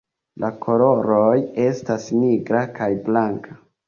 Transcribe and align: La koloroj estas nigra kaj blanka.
La 0.43 0.47
koloroj 0.61 1.35
estas 1.65 2.07
nigra 2.21 2.63
kaj 2.81 2.89
blanka. 3.11 3.55